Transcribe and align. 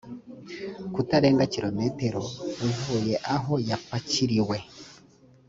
kutarenga 0.93 1.43
kilometero 1.53 2.21
uvuye 2.67 3.15
aho 3.35 3.53
yapakiriwe 3.69 4.57